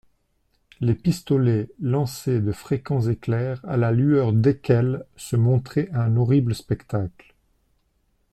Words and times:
Les 0.79 0.95
pistolets 0.95 1.69
lançaient 1.79 2.41
de 2.41 2.51
fréquents 2.51 3.01
éclairs 3.01 3.63
à 3.67 3.77
la 3.77 3.91
lueur 3.91 4.33
desquels 4.33 5.05
se 5.15 5.35
montrait 5.35 5.89
un 5.93 6.17
horrible 6.17 6.55
spectacle. 6.55 7.35